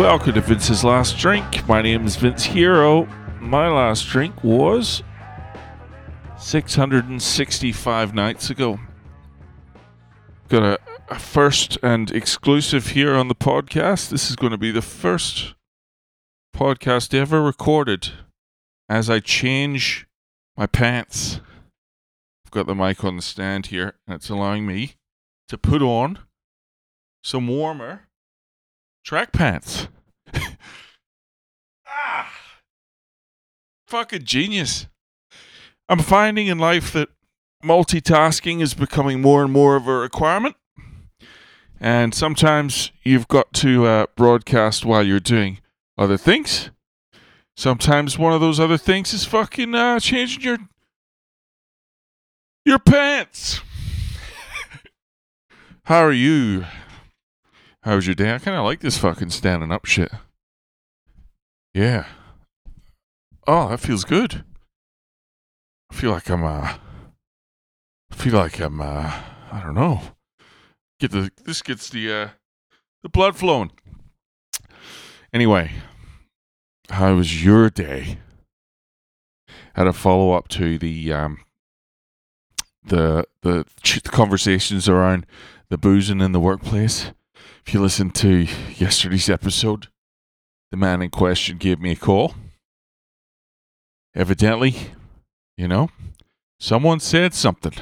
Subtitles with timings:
[0.00, 1.68] Welcome to Vince's Last Drink.
[1.68, 3.04] My name is Vince Hero.
[3.38, 5.02] My last drink was
[6.38, 8.80] 665 nights ago.
[10.48, 10.78] Got a,
[11.10, 14.08] a first and exclusive here on the podcast.
[14.08, 15.52] This is going to be the first
[16.56, 18.08] podcast ever recorded
[18.88, 20.06] as I change
[20.56, 21.42] my pants.
[22.46, 24.94] I've got the mic on the stand here, and it's allowing me
[25.48, 26.20] to put on
[27.22, 28.08] some warmer
[29.04, 29.88] track pants.
[31.86, 32.32] ah,
[33.86, 34.86] fucking genius.
[35.88, 37.08] I'm finding in life that
[37.64, 40.56] multitasking is becoming more and more of a requirement.
[41.80, 45.58] And sometimes you've got to uh, broadcast while you're doing
[45.96, 46.70] other things.
[47.56, 50.58] Sometimes one of those other things is fucking uh, changing your
[52.64, 53.60] your pants.
[55.84, 56.66] How are you?
[57.82, 58.34] How was your day?
[58.34, 60.12] I kind of like this fucking standing up shit.
[61.72, 62.06] Yeah.
[63.46, 64.44] Oh, that feels good.
[65.90, 66.76] I feel like I'm uh
[68.10, 69.12] I feel like I'm uh
[69.50, 70.00] I don't know.
[70.98, 72.28] Get the this gets the uh
[73.02, 73.72] the blood flowing.
[75.32, 75.72] Anyway,
[76.90, 78.18] how was your day?
[79.74, 81.38] Had a follow up to the um
[82.84, 85.24] the the ch- conversations around
[85.70, 87.12] the boozing in the workplace.
[87.66, 88.46] If you listen to
[88.76, 89.88] yesterday's episode,
[90.70, 92.34] the man in question gave me a call.
[94.14, 94.74] Evidently,
[95.56, 95.90] you know,
[96.58, 97.74] someone said something.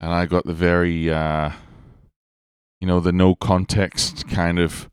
[0.00, 1.52] And I got the very, uh,
[2.80, 4.90] you know, the no context kind of,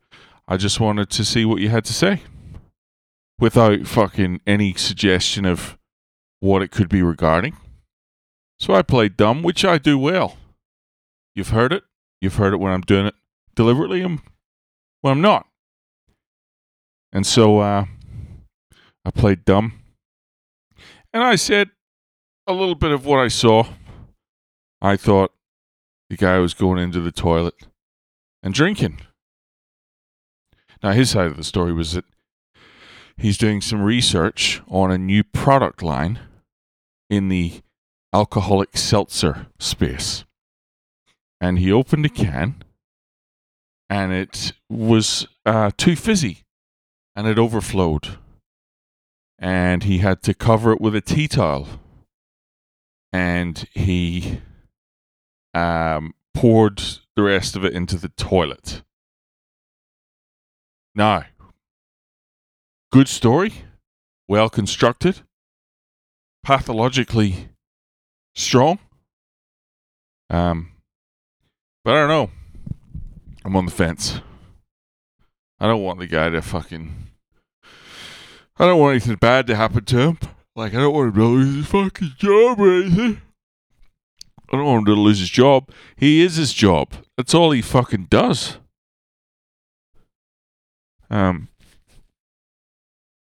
[0.48, 2.22] I just wanted to see what you had to say
[3.40, 5.78] without fucking any suggestion of
[6.40, 7.58] what it could be regarding.
[8.60, 10.38] So I played dumb, which I do well.
[11.36, 11.84] You've heard it.
[12.22, 13.16] You've heard it when I'm doing it
[13.56, 14.22] deliberately and
[15.02, 15.48] when I'm not.
[17.12, 17.86] And so uh,
[19.04, 19.74] I played dumb.
[21.14, 21.72] And I said
[22.48, 23.66] a little bit of what I saw.
[24.82, 25.34] I thought
[26.10, 27.56] the guy was going into the toilet
[28.44, 29.02] and drinking.
[30.82, 32.06] Now, his side of the story was that
[33.18, 36.20] he's doing some research on a new product line
[37.10, 37.62] in the
[38.14, 40.26] alcoholic seltzer space.
[41.42, 42.64] And he opened a can
[43.90, 46.44] and it was uh, too fizzy
[47.16, 48.20] and it overflowed.
[49.38, 51.68] And he had to cover it with a tea towel.
[53.12, 54.40] And he
[55.54, 56.82] um, poured
[57.16, 58.84] the rest of it into the toilet.
[60.96, 61.26] Now,
[62.92, 63.66] good story,
[64.28, 65.22] well constructed,
[66.44, 67.50] pathologically
[68.36, 68.80] strong.
[70.30, 70.72] Um,
[71.84, 72.30] but I don't know.
[73.44, 74.22] I'm on the fence.
[75.60, 77.08] I don't want the guy to fucking.
[78.58, 80.20] I don't want anything bad to happen to him.
[80.56, 83.22] Like, I don't want him to lose his fucking job or anything.
[84.52, 85.70] I don't want him to lose his job.
[85.96, 86.94] He is his job.
[87.16, 88.58] That's all he fucking does.
[91.10, 91.48] Um.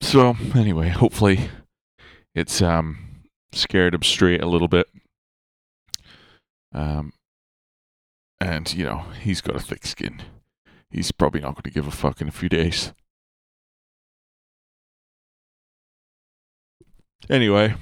[0.00, 1.50] So anyway, hopefully,
[2.34, 2.98] it's um
[3.52, 4.86] scared him straight a little bit.
[6.72, 7.12] Um,
[8.40, 10.22] and, you know, he's got a thick skin.
[10.90, 12.92] He's probably not going to give a fuck in a few days.
[17.28, 17.74] Anyway,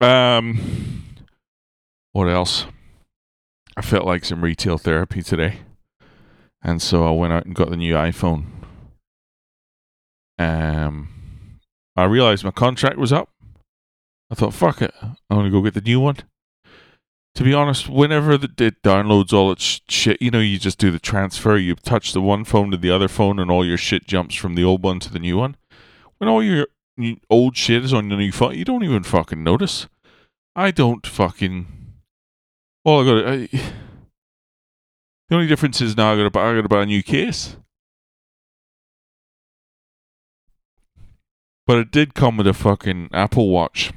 [0.00, 1.04] um,
[2.12, 2.66] what else?
[3.76, 5.58] I felt like some retail therapy today.
[6.62, 8.46] And so I went out and got the new iPhone.
[10.38, 11.08] Um,
[11.94, 13.28] I realized my contract was up.
[14.30, 14.94] I thought, fuck it.
[15.02, 16.16] I'm going to go get the new one
[17.38, 20.90] to be honest, whenever the, it downloads all its shit, you know, you just do
[20.90, 21.56] the transfer.
[21.56, 24.56] You touch the one phone to the other phone, and all your shit jumps from
[24.56, 25.56] the old one to the new one.
[26.16, 26.66] When all your
[27.30, 29.86] old shit is on the new phone, you don't even fucking notice.
[30.56, 31.68] I don't fucking.
[32.84, 33.32] All I got.
[33.32, 33.36] I,
[35.28, 36.50] the only difference is now I got to buy.
[36.50, 37.56] I got to buy a new case.
[41.68, 43.92] But it did come with a fucking Apple Watch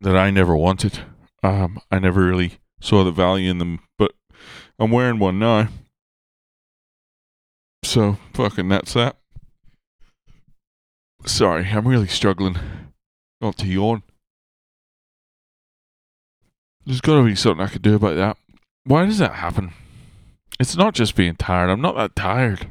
[0.00, 1.00] that I never wanted.
[1.42, 4.12] Um, I never really saw the value in them, but
[4.78, 5.68] I'm wearing one now.
[7.84, 9.16] So fucking that's that.
[11.24, 12.56] Sorry, I'm really struggling
[13.40, 14.02] not to yawn.
[16.84, 18.36] There's got to be something I could do about that.
[18.84, 19.72] Why does that happen?
[20.60, 21.68] It's not just being tired.
[21.68, 22.70] I'm not that tired.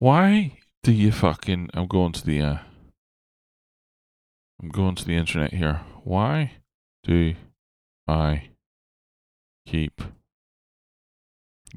[0.00, 1.70] Why do you fucking?
[1.72, 2.42] I'm going to the.
[2.42, 2.58] Uh,
[4.60, 5.82] I'm going to the internet here.
[6.02, 6.54] Why
[7.04, 7.34] do
[8.08, 8.48] I
[9.66, 10.00] keep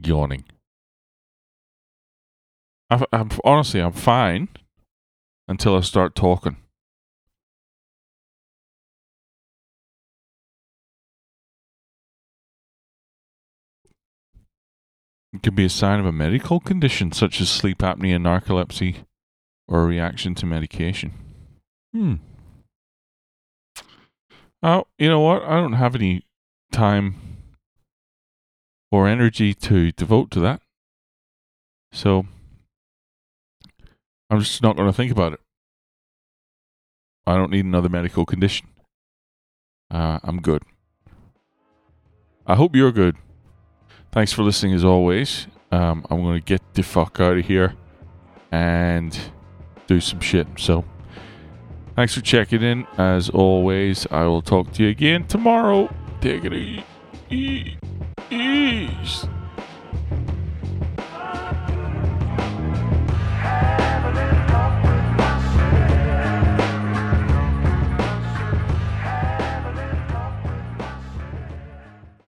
[0.01, 0.45] yawning?
[2.89, 4.47] I, I'm honestly I'm fine
[5.47, 6.57] until I start talking.
[15.33, 19.03] It could be a sign of a medical condition such as sleep apnea, narcolepsy,
[19.67, 21.13] or a reaction to medication.
[21.93, 22.15] Hmm.
[24.67, 25.43] Oh, you know what?
[25.43, 26.23] I don't have any
[26.73, 27.15] time
[28.91, 30.59] or energy to devote to that.
[31.93, 32.25] So
[34.29, 35.39] I'm just not going to think about it.
[37.25, 38.67] I don't need another medical condition.
[39.89, 40.63] Uh, I'm good.
[42.45, 43.15] I hope you're good.
[44.11, 45.47] Thanks for listening as always.
[45.71, 47.73] Um, I'm going to get the fuck out of here
[48.51, 49.17] and
[49.87, 50.45] do some shit.
[50.57, 50.83] So,
[51.97, 52.85] Thanks for checking in.
[52.99, 55.91] As always, I will talk to you again tomorrow.
[56.21, 57.77] Take it easy.